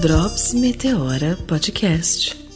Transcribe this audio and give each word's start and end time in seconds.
Drops 0.00 0.54
Meteora 0.54 1.36
Podcast. 1.46 2.47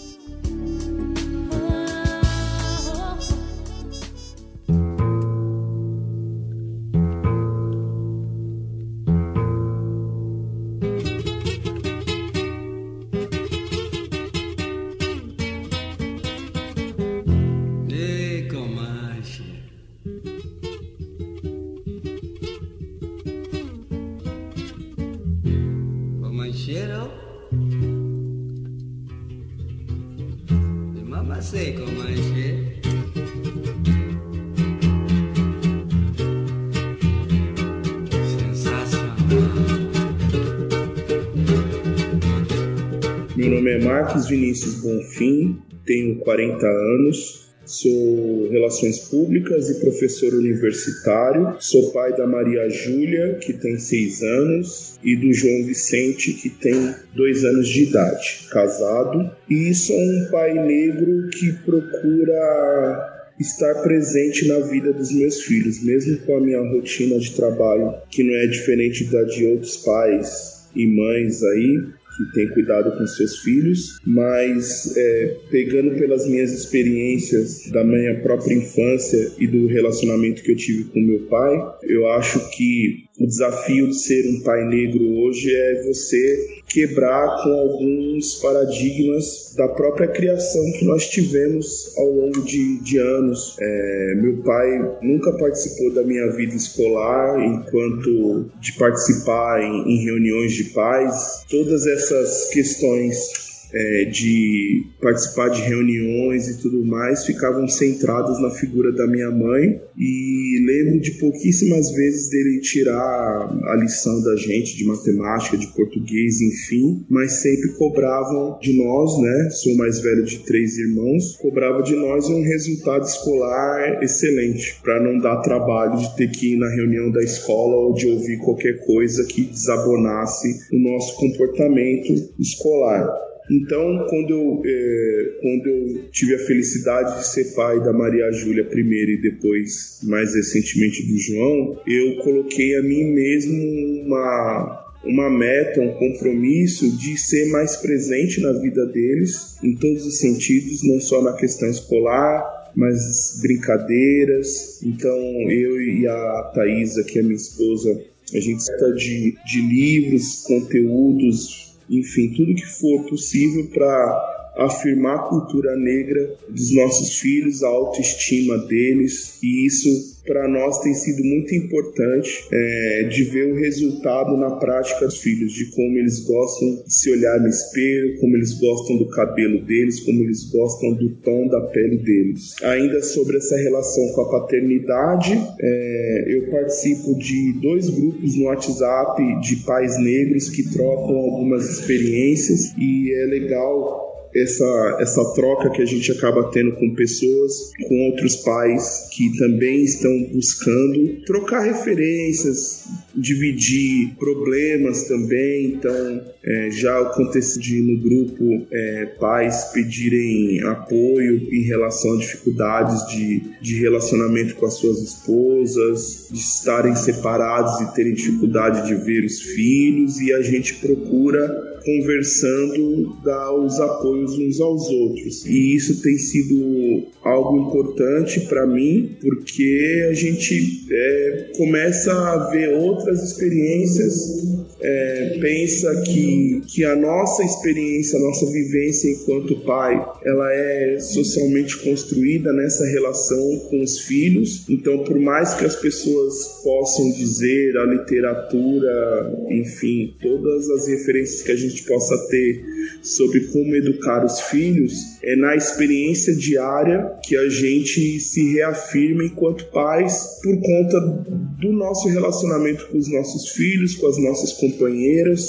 Marcos 43.83 44.29
Vinícius 44.29 44.77
Bonfim, 44.77 45.59
tenho 45.85 46.17
40 46.21 46.65
anos, 46.65 47.49
sou 47.65 48.49
Relações 48.51 48.99
Públicas 49.01 49.69
e 49.69 49.81
professor 49.81 50.33
universitário. 50.35 51.57
Sou 51.59 51.93
pai 51.93 52.17
da 52.17 52.27
Maria 52.27 52.69
Júlia, 52.69 53.35
que 53.41 53.53
tem 53.53 53.79
6 53.79 54.23
anos, 54.23 54.99
e 55.03 55.17
do 55.17 55.33
João 55.33 55.65
Vicente, 55.65 56.35
que 56.35 56.51
tem 56.51 56.95
2 57.15 57.45
anos 57.45 57.69
de 57.69 57.85
idade, 57.85 58.47
casado. 58.51 59.31
E 59.51 59.75
sou 59.75 59.99
um 59.99 60.29
pai 60.31 60.55
negro 60.55 61.29
que 61.31 61.53
procura 61.65 63.29
estar 63.41 63.75
presente 63.83 64.47
na 64.47 64.61
vida 64.61 64.93
dos 64.93 65.11
meus 65.11 65.43
filhos, 65.43 65.83
mesmo 65.83 66.19
com 66.19 66.37
a 66.37 66.41
minha 66.41 66.61
rotina 66.61 67.19
de 67.19 67.35
trabalho, 67.35 67.95
que 68.11 68.23
não 68.23 68.35
é 68.35 68.47
diferente 68.47 69.05
da 69.05 69.25
de 69.25 69.47
outros 69.47 69.79
pais 69.79 70.69
e 70.77 70.87
mães 70.87 71.43
aí 71.43 72.02
que 72.17 72.33
tem 72.33 72.49
cuidado 72.49 72.97
com 72.97 73.07
seus 73.07 73.39
filhos, 73.39 73.99
mas 74.05 74.97
é, 74.97 75.37
pegando 75.51 75.95
pelas 75.95 76.27
minhas 76.27 76.53
experiências 76.53 77.71
da 77.71 77.85
minha 77.85 78.21
própria 78.21 78.55
infância 78.55 79.33
e 79.39 79.47
do 79.47 79.67
relacionamento 79.67 80.43
que 80.43 80.53
eu 80.53 80.57
tive 80.57 80.85
com 80.85 81.01
meu 81.01 81.21
pai, 81.27 81.57
eu 81.85 82.07
acho 82.13 82.39
que 82.51 83.05
o 83.21 83.27
desafio 83.27 83.89
de 83.89 83.95
ser 83.95 84.27
um 84.29 84.41
pai 84.41 84.65
negro 84.65 85.05
hoje 85.21 85.55
é 85.55 85.83
você 85.87 86.63
quebrar 86.67 87.43
com 87.43 87.51
alguns 87.53 88.37
paradigmas 88.37 89.55
da 89.57 89.69
própria 89.69 90.09
criação 90.09 90.63
que 90.79 90.85
nós 90.85 91.09
tivemos 91.09 91.93
ao 91.99 92.11
longo 92.11 92.43
de, 92.43 92.81
de 92.81 92.99
anos. 92.99 93.57
É, 93.61 94.15
meu 94.17 94.39
pai 94.43 94.99
nunca 95.03 95.33
participou 95.33 95.93
da 95.93 96.03
minha 96.03 96.33
vida 96.33 96.55
escolar 96.55 97.39
enquanto 97.45 98.51
de 98.61 98.73
participar 98.79 99.63
em, 99.63 99.93
em 99.93 100.05
reuniões 100.05 100.53
de 100.55 100.65
pais. 100.71 101.45
Todas 101.51 101.87
essas 101.87 102.49
questões 102.49 103.52
é, 103.73 104.05
de 104.05 104.85
participar 105.01 105.49
de 105.49 105.63
reuniões 105.63 106.49
e 106.49 106.61
tudo 106.61 106.85
mais 106.85 107.25
ficavam 107.25 107.67
centradas 107.67 108.41
na 108.41 108.51
figura 108.51 108.93
da 108.93 109.07
minha 109.07 109.31
mãe 109.31 109.81
e 109.99 110.65
lembro 110.67 111.01
de 111.01 111.13
pouquíssimas 111.13 111.91
vezes 111.93 112.31
dele 112.31 112.61
tirar 112.61 112.93
a 112.93 113.77
lição 113.77 114.23
da 114.23 114.37
gente 114.37 114.77
de 114.77 114.85
matemática, 114.85 115.57
de 115.57 115.67
português, 115.69 116.41
enfim, 116.41 117.05
mas 117.09 117.33
sempre 117.41 117.73
cobravam 117.77 118.59
de 118.61 118.73
nós, 118.73 119.21
né? 119.21 119.51
Sou 119.51 119.77
mais 119.77 120.01
velho 120.01 120.25
de 120.25 120.39
três 120.41 120.77
irmãos, 120.79 121.37
cobrava 121.37 121.83
de 121.83 121.97
nós 121.97 122.29
um 122.29 122.43
resultado 122.43 123.05
escolar 123.05 124.03
excelente 124.03 124.81
para 124.83 125.03
não 125.03 125.19
dar 125.19 125.41
trabalho 125.43 125.99
de 125.99 126.17
ter 126.17 126.31
que 126.31 126.55
ir 126.55 126.57
na 126.57 126.69
reunião 126.69 127.11
da 127.11 127.23
escola 127.23 127.75
ou 127.77 127.95
de 127.95 128.07
ouvir 128.09 128.39
qualquer 128.39 128.85
coisa 128.85 129.25
que 129.25 129.45
desabonasse 129.45 130.49
o 130.73 130.79
nosso 130.79 131.17
comportamento 131.17 132.13
escolar. 132.39 133.32
Então, 133.51 134.07
quando 134.09 134.31
eu, 134.31 134.63
é, 134.65 135.39
quando 135.41 135.67
eu 135.67 136.11
tive 136.11 136.35
a 136.35 136.39
felicidade 136.39 137.19
de 137.19 137.27
ser 137.27 137.55
pai 137.55 137.81
da 137.81 137.93
Maria 137.93 138.31
Júlia 138.33 138.65
primeiro 138.65 139.13
e 139.13 139.21
depois, 139.21 140.01
mais 140.05 140.35
recentemente, 140.35 141.03
do 141.07 141.19
João, 141.19 141.81
eu 141.87 142.17
coloquei 142.23 142.77
a 142.77 142.83
mim 142.83 143.05
mesmo 143.13 144.05
uma, 144.05 144.95
uma 145.05 145.31
meta, 145.31 145.81
um 145.81 145.93
compromisso 145.95 146.97
de 146.97 147.19
ser 147.19 147.47
mais 147.51 147.77
presente 147.77 148.41
na 148.41 148.53
vida 148.53 148.87
deles, 148.87 149.57
em 149.63 149.75
todos 149.75 150.07
os 150.07 150.19
sentidos, 150.19 150.83
não 150.85 151.01
só 151.01 151.21
na 151.23 151.33
questão 151.35 151.69
escolar, 151.69 152.71
mas 152.77 153.41
brincadeiras. 153.43 154.81
Então, 154.83 155.19
eu 155.51 155.83
e 155.83 156.07
a 156.07 156.53
Thaisa, 156.55 157.03
que 157.03 157.19
é 157.19 157.23
minha 157.23 157.35
esposa, 157.35 158.01
a 158.33 158.41
gente 158.41 158.61
está 158.61 158.89
de, 158.91 159.37
de 159.45 159.61
livros, 159.61 160.43
conteúdos 160.47 161.72
enfim, 161.93 162.33
tudo 162.33 162.55
que 162.55 162.67
for 162.67 163.05
possível 163.05 163.69
para 163.69 164.42
afirmar 164.57 165.17
a 165.17 165.29
cultura 165.29 165.77
negra 165.77 166.35
dos 166.49 166.75
nossos 166.75 167.19
filhos, 167.19 167.63
a 167.63 167.69
autoestima 167.69 168.59
deles, 168.59 169.39
e 169.43 169.67
isso 169.67 170.13
para 170.27 170.47
nós 170.47 170.81
tem 170.81 170.95
sido 170.95 171.23
muito 171.25 171.55
importante 171.55 172.47
é, 172.53 173.09
de 173.11 173.25
ver 173.25 173.53
o 173.53 173.57
resultado 173.57 174.37
na 174.37 174.53
prática 174.57 175.07
dos 175.07 175.19
filhos, 175.19 175.53
de 175.53 175.71
como 175.73 175.99
eles 175.99 176.21
gostam 176.21 176.83
de 176.87 176.95
se 176.95 177.11
olhar 177.11 177.41
no 177.41 177.49
espelho, 177.49 178.21
como 178.21 178.37
eles 178.37 178.53
gostam 178.55 178.99
do 178.99 179.09
cabelo 179.09 179.65
deles, 179.65 180.01
como 180.01 180.23
eles 180.23 180.45
gostam 180.51 180.95
do 180.95 181.11
tom 181.17 181.49
da 181.49 181.61
pele 181.73 181.99
deles. 181.99 182.55
Ainda 182.63 183.03
sobre 183.03 183.37
essa 183.39 183.57
relação 183.57 184.13
com 184.15 184.21
a 184.23 184.41
paternidade, 184.41 185.33
é, 185.61 186.25
eu 186.29 186.51
participo 186.51 187.19
de 187.19 187.61
dois 187.61 187.91
grupos 187.91 188.37
no 188.37 188.45
WhatsApp 188.45 189.41
de 189.41 189.57
pais 189.65 189.99
negros 189.99 190.49
que 190.51 190.71
trocam 190.73 191.17
algumas 191.17 191.69
experiências 191.69 192.73
e 192.79 193.13
é 193.13 193.27
legal 193.27 194.12
essa, 194.35 194.97
essa 195.01 195.35
troca 195.35 195.71
que 195.71 195.83
a 195.83 195.87
gente 195.87 196.11
acaba 196.13 196.51
tendo 196.51 196.73
com 196.73 196.95
pessoas, 196.95 197.71
com 197.87 198.11
outros 198.11 198.37
pais 198.37 199.09
que 199.13 199.37
também 199.37 199.85
estão 199.85 200.11
buscando 200.33 201.23
trocar 201.27 201.61
referências, 201.61 202.85
dividir 203.15 204.15
problemas 204.19 205.05
também. 205.05 205.75
Então, 205.75 206.23
é, 206.45 206.71
já 206.71 207.01
aconteceu 207.01 207.61
de 207.61 207.81
no 207.81 208.01
grupo 208.01 208.67
é, 208.73 209.07
pais 209.21 209.65
pedirem 209.73 210.63
apoio 210.63 211.49
em 211.53 211.63
relação 211.63 212.15
a 212.15 212.19
dificuldades 212.19 213.07
de, 213.09 213.43
de 213.61 213.81
relacionamento 213.81 214.55
com 214.57 214.67
as 214.67 214.75
suas 214.75 215.01
esposas, 215.03 216.29
de 216.31 216.39
estarem 216.39 216.95
separados 216.95 217.81
e 217.81 217.95
terem 217.95 218.15
dificuldade 218.15 218.87
de 218.87 218.95
ver 219.05 219.25
os 219.25 219.41
filhos, 219.41 220.21
e 220.21 220.33
a 220.33 220.43
gente 220.43 220.75
procura 220.77 221.72
conversando, 221.85 223.17
dar 223.25 223.55
os 223.55 223.79
apoios 223.81 224.39
uns 224.39 224.61
aos 224.61 224.89
outros. 224.89 225.47
E 225.47 225.75
isso 225.75 226.03
tem 226.03 226.17
sido 226.19 227.05
algo 227.23 227.69
importante 227.69 228.41
para 228.41 228.67
mim, 228.67 229.17
porque 229.21 230.07
a 230.11 230.15
gente 230.15 230.87
é, 230.91 231.51
começa 231.57 232.13
a 232.13 232.51
ver 232.51 232.75
outras 232.75 233.23
experiências, 233.23 234.52
é, 234.83 235.39
pensa 235.41 236.03
que, 236.03 236.61
que 236.67 236.85
a 236.85 236.97
nossa 236.97 237.45
experiência, 237.45 238.19
a 238.19 238.23
nossa 238.23 238.47
vivência 238.47 239.11
enquanto 239.11 239.61
pai, 239.61 239.95
ela 240.25 240.53
é 240.53 240.99
socialmente 240.99 241.79
construída 241.79 242.53
nessa 242.53 242.85
relação 242.87 243.61
com 243.71 243.83
os 243.83 244.01
filhos. 244.01 244.69
Então, 244.69 245.05
por 245.05 245.19
mais 245.21 245.55
que 245.55 245.65
as 245.65 245.77
pessoas 245.77 246.61
possam 246.65 247.13
dizer, 247.13 247.77
a 247.77 247.85
literatura, 247.85 249.47
enfim, 249.51 250.17
todas 250.21 250.69
as 250.71 250.89
referências 250.89 251.43
que 251.43 251.53
a 251.53 251.57
gente 251.57 251.85
possa 251.85 252.17
ter 252.29 252.65
sobre 253.03 253.41
como 253.53 253.77
educar 253.77 254.25
os 254.25 254.41
filhos, 254.41 254.93
é 255.23 255.37
na 255.37 255.55
experiência 255.55 256.35
diária 256.35 257.13
que 257.25 257.37
a 257.37 257.49
gente 257.49 258.19
se 258.19 258.53
reafirma 258.55 259.25
enquanto 259.25 259.67
pais 259.67 260.41
por 260.43 260.61
conta 260.61 261.42
do 261.63 261.73
nosso 261.73 262.09
relacionamento 262.09 262.89
com 262.89 262.99
os 262.99 263.11
nossos 263.11 263.51
filhos, 263.51 263.95
com 263.95 264.09
as 264.09 264.19
nossas 264.19 264.53
companheiras. 264.53 265.49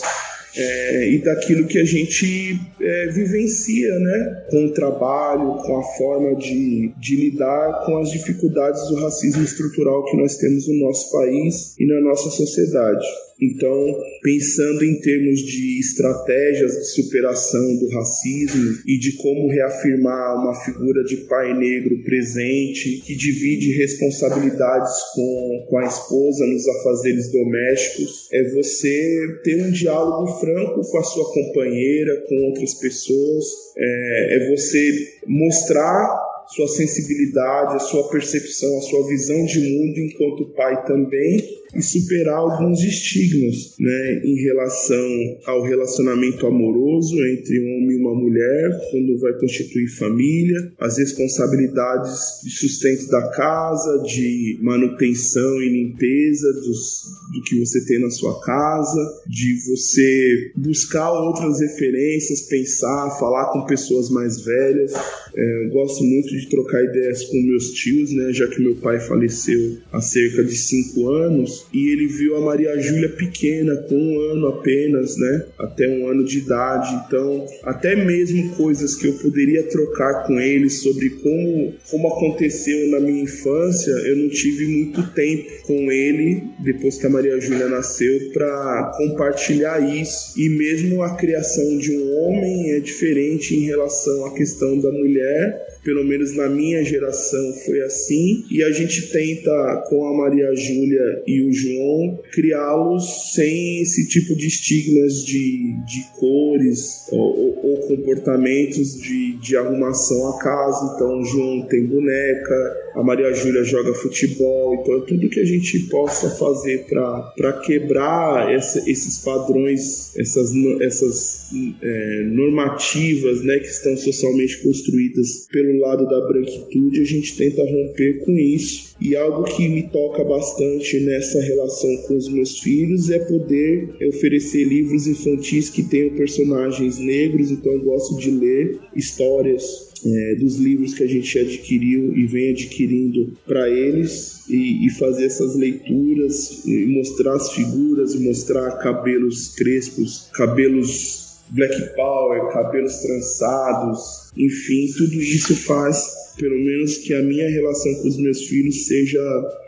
É, 0.56 1.10
e 1.10 1.18
daquilo 1.18 1.66
que 1.66 1.80
a 1.80 1.84
gente 1.84 2.60
é, 2.80 3.08
vivencia, 3.08 3.98
né? 3.98 4.46
Com 4.52 4.66
o 4.66 4.72
trabalho, 4.72 5.56
com 5.64 5.80
a 5.80 5.84
forma 5.98 6.36
de, 6.36 6.94
de 7.00 7.16
lidar 7.16 7.84
com 7.88 7.98
as 7.98 8.12
dificuldades 8.12 8.88
do 8.88 9.02
racismo 9.02 9.44
estrutural 9.44 10.06
que 10.06 10.16
nós 10.16 10.38
temos 10.38 10.68
no 10.68 10.76
nosso 10.86 11.12
país 11.12 11.76
e 11.80 11.88
na 11.88 12.00
nossa 12.02 12.30
sociedade. 12.30 13.04
Então, 13.44 14.02
pensando 14.22 14.86
em 14.86 15.02
termos 15.02 15.40
de 15.42 15.80
estratégias 15.80 16.72
de 16.72 16.86
superação 16.86 17.78
do 17.78 17.90
racismo 17.90 18.78
e 18.88 18.98
de 18.98 19.18
como 19.18 19.50
reafirmar 19.50 20.42
uma 20.42 20.56
figura 20.64 21.04
de 21.04 21.18
pai 21.28 21.54
negro 21.54 22.02
presente 22.04 23.02
que 23.06 23.16
divide 23.16 23.74
responsabilidades 23.74 24.94
com, 25.14 25.66
com 25.70 25.78
a 25.78 25.86
esposa 25.86 26.46
nos 26.46 26.68
afazeres 26.68 27.32
domésticos, 27.32 28.30
é 28.32 28.50
você 28.54 29.40
ter 29.44 29.62
um 29.62 29.72
diálogo 29.72 30.40
franco 30.40 30.82
com 30.90 30.98
a 30.98 31.04
sua 31.04 31.34
companheira, 31.34 32.24
com 32.28 32.36
outras 32.48 32.74
pessoas, 32.76 33.46
é, 33.78 34.38
é 34.38 34.50
você 34.56 35.08
mostrar 35.28 36.33
sua 36.56 36.68
sensibilidade, 36.68 37.76
a 37.76 37.80
sua 37.80 38.08
percepção, 38.10 38.78
a 38.78 38.82
sua 38.82 39.08
visão 39.08 39.46
de 39.46 39.60
mundo 39.60 40.00
enquanto 40.00 40.54
pai 40.54 40.86
também 40.86 41.64
e 41.76 41.82
superar 41.82 42.38
alguns 42.38 42.84
estigmas 42.84 43.76
né, 43.80 44.22
em 44.24 44.36
relação 44.44 45.40
ao 45.46 45.64
relacionamento 45.64 46.46
amoroso 46.46 47.16
entre 47.26 47.60
um 47.60 47.78
homem 47.78 47.98
e 47.98 48.00
uma 48.00 48.14
mulher, 48.14 48.70
quando 48.92 49.20
vai 49.20 49.34
constituir 49.40 49.88
família, 49.88 50.72
as 50.80 50.98
responsabilidades 50.98 52.42
de 52.44 52.52
sustento 52.52 53.08
da 53.08 53.30
casa, 53.32 54.04
de 54.04 54.60
manutenção 54.62 55.62
e 55.62 55.70
limpeza 55.70 56.54
dos, 56.54 57.04
do 57.34 57.42
que 57.44 57.60
você 57.60 57.84
tem 57.86 58.00
na 58.00 58.12
sua 58.12 58.40
casa, 58.42 59.22
de 59.28 59.56
você 59.68 60.52
buscar 60.56 61.12
outras 61.12 61.60
referências, 61.60 62.42
pensar, 62.42 63.18
falar 63.20 63.52
com 63.52 63.66
pessoas 63.66 64.10
mais 64.10 64.42
velhas. 64.42 64.94
É, 65.36 65.66
eu 65.66 65.70
gosto 65.72 66.04
muito 66.04 66.30
de 66.30 66.43
trocar 66.50 66.84
ideias 66.84 67.24
com 67.26 67.42
meus 67.42 67.72
tios, 67.72 68.12
né, 68.14 68.32
já 68.34 68.48
que 68.48 68.62
meu 68.62 68.76
pai 68.76 69.00
faleceu 69.00 69.78
há 69.92 70.02
cerca 70.02 70.44
de 70.44 70.56
cinco 70.56 71.10
anos 71.10 71.68
e 71.74 71.90
ele 71.90 72.08
viu 72.08 72.36
a 72.36 72.42
Maria 72.42 72.80
Júlia 72.80 73.10
pequena, 73.10 73.76
com 73.88 73.96
um 73.96 74.20
ano 74.32 74.48
apenas, 74.48 75.18
né? 75.18 75.46
Até 75.58 75.88
um 75.88 76.08
ano 76.08 76.24
de 76.24 76.40
idade. 76.40 77.04
Então, 77.06 77.46
até 77.64 77.96
mesmo 77.96 78.56
coisas 78.56 78.96
que 78.96 79.08
eu 79.08 79.14
poderia 79.14 79.64
trocar 79.64 80.26
com 80.26 80.40
ele 80.40 80.70
sobre 80.70 81.10
como, 81.10 81.74
como 81.90 82.08
aconteceu 82.08 82.90
na 82.92 83.00
minha 83.00 83.24
infância, 83.24 83.92
eu 83.92 84.18
não 84.18 84.30
tive 84.30 84.68
muito 84.68 85.04
tempo 85.14 85.50
com 85.64 85.92
ele 85.92 86.44
depois 86.60 86.98
que 86.98 87.06
a 87.06 87.10
Maria 87.10 87.40
Júlia 87.40 87.68
nasceu 87.68 88.32
para 88.32 88.94
compartilhar 88.98 89.80
isso. 89.80 90.40
E 90.40 90.50
mesmo 90.50 91.02
a 91.02 91.16
criação 91.16 91.78
de 91.78 91.98
um 91.98 92.14
homem 92.18 92.72
é 92.72 92.80
diferente 92.80 93.56
em 93.56 93.66
relação 93.66 94.26
à 94.26 94.34
questão 94.34 94.80
da 94.80 94.92
mulher 94.92 95.74
pelo 95.84 96.04
menos 96.04 96.23
na 96.32 96.48
minha 96.48 96.84
geração 96.84 97.54
foi 97.66 97.82
assim, 97.82 98.46
e 98.50 98.64
a 98.64 98.72
gente 98.72 99.12
tenta 99.12 99.84
com 99.90 100.08
a 100.08 100.18
Maria 100.18 100.56
Júlia 100.56 101.24
e 101.28 101.42
o 101.42 101.52
João 101.52 102.20
criá-los 102.32 103.34
sem 103.34 103.82
esse 103.82 104.08
tipo 104.08 104.36
de 104.36 104.48
estigmas 104.48 105.24
de, 105.26 105.76
de 105.86 106.04
cores 106.20 107.08
ou, 107.12 107.60
ou 107.64 107.78
comportamentos 107.88 108.96
de, 109.02 109.38
de 109.38 109.58
arrumação 109.58 110.30
a 110.30 110.40
casa. 110.40 110.94
Então, 110.96 111.20
o 111.20 111.26
João 111.26 111.68
tem 111.68 111.86
boneca, 111.86 112.83
a 112.96 113.04
Maria 113.04 113.34
Júlia 113.34 113.64
joga 113.64 113.94
futebol, 113.94 114.76
então 114.76 114.98
é 114.98 115.02
tudo 115.02 115.30
que 115.30 115.40
a 115.40 115.46
gente 115.46 115.80
possa 115.88 116.30
fazer 116.30 116.86
para 116.86 117.54
quebrar 117.66 118.54
essa, 118.54 118.88
esses 118.90 119.20
padrões, 119.20 120.16
essas, 120.18 120.52
essas 120.82 121.50
é, 121.82 122.24
normativas 122.32 123.44
né, 123.44 123.58
que 123.60 123.68
estão 123.68 123.98
socialmente 123.98 124.62
construídas 124.62 125.48
pelo 125.52 125.80
lado 125.80 126.08
da 126.08 126.28
branquitude, 126.28 127.02
a 127.02 127.06
gente 127.06 127.36
tenta 127.36 127.64
romper 127.64 128.26
com 128.26 128.32
isso. 128.34 128.94
E 129.02 129.16
algo 129.16 129.44
que 129.44 129.68
me 129.68 129.84
toca 129.90 130.24
bastante 130.24 131.00
nessa 131.00 131.42
relação 131.42 131.90
com 132.08 132.16
os 132.16 132.30
meus 132.30 132.60
filhos 132.60 133.10
é 133.10 133.20
poder 133.20 133.90
oferecer 134.10 134.64
livros 134.64 135.08
infantis 135.08 135.70
que 135.70 135.84
tenham 135.84 136.16
personagens 136.16 137.00
negros, 137.00 137.52
então 137.52 137.74
eu 137.74 137.82
gosto 137.84 138.18
de 138.18 138.32
ler 138.32 138.80
histórias 138.96 139.93
é, 140.06 140.36
dos 140.36 140.58
livros 140.58 140.94
que 140.94 141.04
a 141.04 141.08
gente 141.08 141.38
adquiriu 141.38 142.16
e 142.16 142.26
vem 142.26 142.52
adquirindo 142.52 143.34
para 143.46 143.70
eles 143.70 144.48
e, 144.50 144.86
e, 144.86 144.90
fazer 144.92 145.26
essas 145.26 145.56
leituras 145.56 146.64
mostrar 146.88 147.36
as 147.36 147.52
figuras 147.54 148.16
mostrar 148.16 148.72
cabelos 148.80 149.56
crespos, 149.56 150.30
cabelos 150.34 151.24
black 151.52 151.96
power, 151.96 152.52
cabelos 152.52 152.96
trançados, 152.98 154.00
enfim, 154.36 154.88
tudo 154.98 155.14
isso 155.22 155.56
faz 155.56 156.24
pelo 156.38 156.58
menos 156.58 156.98
que 156.98 157.14
a 157.14 157.22
minha 157.22 157.48
relação 157.50 157.94
com 157.96 158.08
os 158.08 158.18
meus 158.18 158.48
filhos 158.48 158.88
seja 158.88 159.22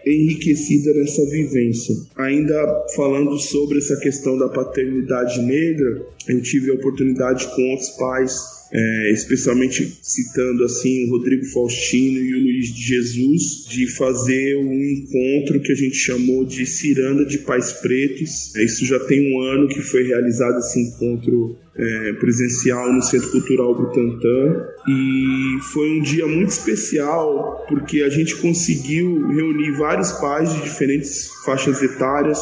enriquecida 0.05 0.93
nessa 0.93 1.23
vivência. 1.29 1.95
Ainda 2.15 2.85
falando 2.95 3.37
sobre 3.37 3.77
essa 3.77 3.95
questão 3.97 4.37
da 4.37 4.49
paternidade 4.49 5.41
negra, 5.41 6.07
eu 6.27 6.41
tive 6.41 6.71
a 6.71 6.75
oportunidade 6.75 7.47
com 7.55 7.69
outros 7.69 7.89
pais 7.91 8.54
é, 8.77 9.11
especialmente 9.11 9.97
citando 10.01 10.65
assim 10.65 11.07
o 11.07 11.11
Rodrigo 11.11 11.45
Faustino 11.45 12.19
e 12.19 12.35
o 12.35 12.43
Luiz 12.43 12.73
de 12.73 12.81
Jesus, 12.81 13.65
de 13.69 13.87
fazer 13.95 14.57
um 14.57 14.83
encontro 14.83 15.61
que 15.61 15.71
a 15.71 15.75
gente 15.75 15.95
chamou 15.95 16.43
de 16.43 16.65
Ciranda 16.65 17.25
de 17.25 17.37
Pais 17.37 17.71
Pretos. 17.71 18.53
Isso 18.55 18.85
já 18.85 18.99
tem 18.99 19.33
um 19.33 19.39
ano 19.39 19.69
que 19.69 19.81
foi 19.81 20.03
realizado 20.03 20.59
esse 20.59 20.77
encontro 20.77 21.57
é, 21.77 22.13
presencial 22.13 22.91
no 22.91 23.01
Centro 23.01 23.31
Cultural 23.31 23.75
Butantã 23.75 24.67
e 24.89 25.57
foi 25.73 25.91
um 25.91 26.01
dia 26.01 26.27
muito 26.27 26.49
especial 26.49 27.65
porque 27.69 28.01
a 28.01 28.09
gente 28.09 28.35
conseguiu 28.35 29.27
reunir 29.27 29.71
vários 29.77 30.11
pais 30.13 30.53
de 30.53 30.61
diferentes 30.63 31.29
faixas 31.45 31.81
etárias 31.81 32.39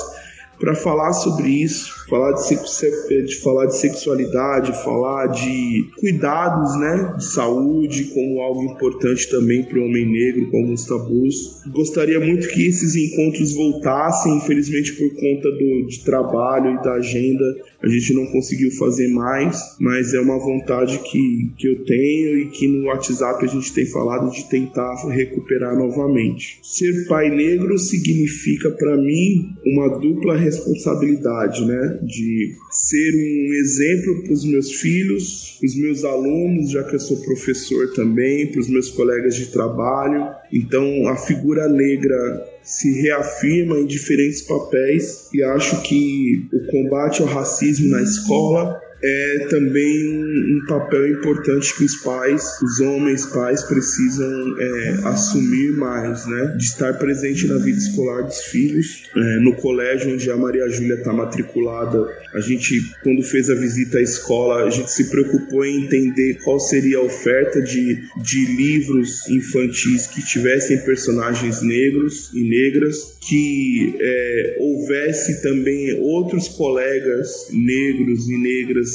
para 0.59 0.75
falar 0.75 1.13
sobre 1.13 1.49
isso, 1.49 1.91
falar 2.09 2.31
de, 2.33 3.25
de, 3.25 3.35
falar 3.41 3.65
de 3.65 3.77
sexualidade, 3.77 4.83
falar 4.83 5.27
de 5.27 5.89
cuidados, 5.99 6.79
né, 6.79 7.13
de 7.17 7.25
saúde 7.25 8.05
como 8.13 8.41
algo 8.41 8.63
importante 8.63 9.29
também 9.29 9.63
para 9.63 9.79
o 9.79 9.85
homem 9.85 10.05
negro, 10.05 10.49
com 10.49 10.57
alguns 10.57 10.85
tabus. 10.85 11.63
Gostaria 11.67 12.19
muito 12.19 12.47
que 12.47 12.67
esses 12.67 12.95
encontros 12.95 13.55
voltassem, 13.55 14.37
infelizmente 14.37 14.93
por 14.93 15.09
conta 15.09 15.49
do, 15.51 15.87
de 15.87 16.03
trabalho 16.03 16.75
e 16.75 16.83
da 16.83 16.93
agenda 16.93 17.43
a 17.83 17.89
gente 17.89 18.13
não 18.13 18.25
conseguiu 18.27 18.71
fazer 18.71 19.09
mais, 19.09 19.75
mas 19.77 20.13
é 20.13 20.19
uma 20.19 20.39
vontade 20.39 20.99
que, 20.99 21.51
que 21.57 21.67
eu 21.67 21.83
tenho 21.83 22.39
e 22.39 22.49
que 22.49 22.65
no 22.65 22.85
WhatsApp 22.85 23.43
a 23.43 23.47
gente 23.47 23.73
tem 23.73 23.85
falado 23.85 24.31
de 24.31 24.49
tentar 24.49 24.95
recuperar 25.09 25.77
novamente. 25.77 26.59
Ser 26.63 27.05
pai 27.07 27.29
negro 27.29 27.77
significa 27.77 28.71
para 28.71 28.95
mim 28.95 29.53
uma 29.65 29.99
dupla 29.99 30.37
responsabilidade, 30.37 31.65
né? 31.65 31.99
De 32.03 32.55
ser 32.71 33.13
um 33.15 33.53
exemplo 33.53 34.23
para 34.23 34.33
os 34.33 34.45
meus 34.45 34.71
filhos, 34.71 35.59
os 35.61 35.75
meus 35.75 36.05
alunos, 36.05 36.71
já 36.71 36.83
que 36.83 36.95
eu 36.95 36.99
sou 36.99 37.17
professor 37.21 37.91
também, 37.93 38.47
para 38.49 38.61
os 38.61 38.69
meus 38.69 38.89
colegas 38.89 39.35
de 39.35 39.47
trabalho. 39.47 40.33
Então, 40.53 41.07
a 41.09 41.17
figura 41.17 41.67
negra 41.67 42.52
se 42.63 43.01
reafirma 43.01 43.77
em 43.79 43.85
diferentes 43.85 44.41
papéis 44.41 45.29
e 45.33 45.43
acho 45.43 45.81
que 45.83 46.47
o 46.53 46.71
combate 46.71 47.21
ao 47.21 47.27
racismo 47.27 47.89
na 47.89 48.01
escola 48.01 48.81
é 49.03 49.47
também 49.49 50.23
um 50.23 50.65
papel 50.65 51.09
importante 51.09 51.75
que 51.75 51.83
os 51.83 51.97
pais, 51.97 52.41
os 52.61 52.79
homens 52.79 53.25
pais, 53.25 53.61
precisam 53.63 54.55
é, 54.57 54.89
assumir 55.03 55.73
mais, 55.73 56.25
né? 56.25 56.55
De 56.57 56.63
estar 56.63 56.93
presente 56.93 57.45
na 57.47 57.57
vida 57.57 57.77
escolar 57.77 58.23
dos 58.23 58.39
filhos. 58.45 59.03
É, 59.13 59.39
no 59.39 59.55
colégio 59.57 60.13
onde 60.13 60.31
a 60.31 60.37
Maria 60.37 60.69
Júlia 60.69 60.95
está 60.95 61.11
matriculada, 61.11 62.07
a 62.33 62.39
gente, 62.39 62.79
quando 63.03 63.21
fez 63.23 63.49
a 63.49 63.55
visita 63.55 63.97
à 63.97 64.01
escola, 64.01 64.63
a 64.63 64.69
gente 64.69 64.89
se 64.89 65.09
preocupou 65.09 65.65
em 65.65 65.83
entender 65.83 66.39
qual 66.43 66.59
seria 66.59 66.97
a 66.97 67.01
oferta 67.01 67.61
de, 67.61 68.03
de 68.17 68.45
livros 68.55 69.27
infantis 69.27 70.07
que 70.07 70.25
tivessem 70.25 70.77
personagens 70.79 71.61
negros 71.61 72.31
e 72.33 72.41
negras, 72.41 73.17
que 73.27 73.95
é, 73.99 74.57
houvesse 74.59 75.41
também 75.41 75.99
outros 75.99 76.47
colegas 76.47 77.49
negros 77.51 78.29
e 78.29 78.37
negras 78.37 78.92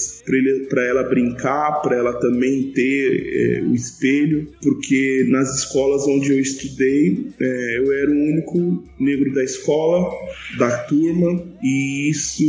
para 0.68 0.84
ela 0.84 1.02
brincar, 1.04 1.80
para 1.82 1.96
ela 1.96 2.12
também 2.20 2.72
ter 2.72 3.60
é, 3.60 3.62
o 3.62 3.74
espelho, 3.74 4.48
porque 4.62 5.26
nas 5.28 5.58
escolas 5.58 6.06
onde 6.06 6.32
eu 6.32 6.40
estudei, 6.40 7.26
é, 7.40 7.78
eu 7.78 7.92
era 7.92 8.10
o 8.10 8.14
único 8.14 8.84
negro 8.98 9.32
da 9.32 9.44
escola, 9.44 10.10
da 10.58 10.78
turma, 10.84 11.46
e 11.62 12.10
isso 12.10 12.44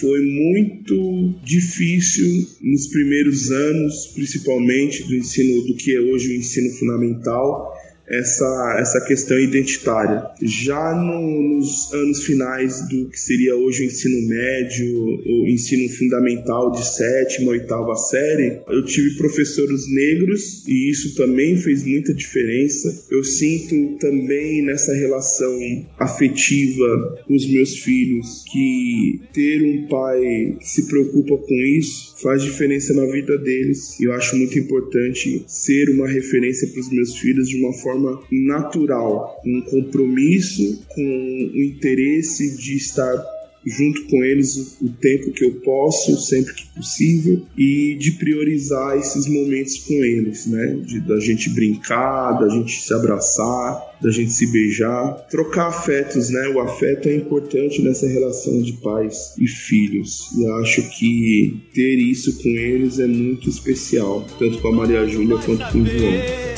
foi 0.00 0.20
muito 0.22 1.34
difícil 1.44 2.46
nos 2.62 2.86
primeiros 2.88 3.50
anos, 3.50 4.08
principalmente 4.14 5.04
do 5.04 5.14
ensino 5.14 5.62
do 5.66 5.74
que 5.74 5.94
é 5.94 6.00
hoje 6.00 6.30
o 6.30 6.36
ensino 6.36 6.70
fundamental 6.78 7.72
essa, 8.08 8.76
essa 8.80 9.00
questão 9.06 9.38
identitária. 9.38 10.24
Já 10.42 10.94
no, 10.94 11.56
nos 11.56 11.92
anos 11.92 12.24
finais 12.24 12.80
do 12.88 13.08
que 13.08 13.18
seria 13.18 13.56
hoje 13.56 13.82
o 13.82 13.86
ensino 13.86 14.28
médio, 14.28 14.86
o 14.96 15.48
ensino 15.48 15.88
fundamental 15.96 16.72
de 16.72 16.86
sétima, 16.86 17.50
oitava 17.50 17.94
série, 17.96 18.60
eu 18.68 18.84
tive 18.84 19.16
professores 19.16 19.82
negros 19.92 20.66
e 20.66 20.90
isso 20.90 21.14
também 21.14 21.56
fez 21.56 21.84
muita 21.84 22.14
diferença. 22.14 23.06
Eu 23.10 23.22
sinto 23.24 23.98
também 23.98 24.62
nessa 24.62 24.94
relação 24.94 25.58
afetiva 25.98 27.24
com 27.26 27.34
os 27.34 27.50
meus 27.50 27.78
filhos 27.78 28.44
que 28.50 29.20
ter 29.32 29.62
um 29.62 29.88
pai 29.88 30.56
que 30.58 30.68
se 30.68 30.88
preocupa 30.88 31.36
com 31.36 31.54
isso 31.54 32.08
faz 32.22 32.42
diferença 32.42 32.92
na 32.94 33.06
vida 33.06 33.36
deles. 33.38 34.00
Eu 34.00 34.12
acho 34.12 34.36
muito 34.36 34.58
importante 34.58 35.44
ser 35.46 35.88
uma 35.90 36.08
referência 36.08 36.68
para 36.68 36.80
os 36.80 36.90
meus 36.90 37.16
filhos 37.16 37.48
de 37.48 37.56
uma 37.56 37.72
forma 37.72 37.97
natural, 38.30 39.40
com 39.42 39.50
um 39.50 39.62
compromisso, 39.62 40.84
com 40.88 41.02
o 41.02 41.62
interesse 41.62 42.56
de 42.56 42.76
estar 42.76 43.38
junto 43.68 44.04
com 44.06 44.24
eles 44.24 44.78
o 44.80 44.88
tempo 44.88 45.32
que 45.32 45.44
eu 45.44 45.54
posso, 45.60 46.16
sempre 46.18 46.54
que 46.54 46.66
possível, 46.74 47.42
e 47.56 47.96
de 47.98 48.12
priorizar 48.12 48.96
esses 48.96 49.26
momentos 49.26 49.78
com 49.78 49.94
eles, 49.94 50.46
né? 50.46 50.80
De, 50.86 51.00
da 51.00 51.18
gente 51.20 51.50
brincar, 51.50 52.38
da 52.38 52.48
gente 52.48 52.80
se 52.80 52.92
abraçar, 52.94 53.98
da 54.00 54.10
gente 54.10 54.32
se 54.32 54.46
beijar, 54.50 55.26
trocar 55.28 55.68
afetos, 55.68 56.30
né? 56.30 56.48
O 56.48 56.60
afeto 56.60 57.08
é 57.08 57.16
importante 57.16 57.82
nessa 57.82 58.06
relação 58.06 58.62
de 58.62 58.72
pais 58.74 59.34
e 59.38 59.46
filhos. 59.46 60.30
E 60.36 60.46
acho 60.62 60.82
que 60.90 61.60
ter 61.74 61.96
isso 61.96 62.40
com 62.42 62.48
eles 62.48 62.98
é 62.98 63.06
muito 63.06 63.48
especial, 63.48 64.24
tanto 64.38 64.58
com 64.58 64.68
a 64.68 64.72
Maria 64.72 65.06
Júlia 65.06 65.36
quanto 65.38 65.72
com 65.72 65.82
o 65.82 65.86
João. 65.86 66.57